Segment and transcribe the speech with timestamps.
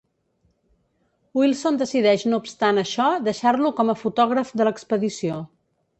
[1.39, 5.39] Wilson decideix no obstant això deixar-lo com a fotògraf de l'expedició.